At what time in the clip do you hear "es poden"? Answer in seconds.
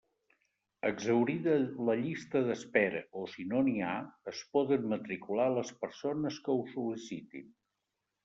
4.33-4.89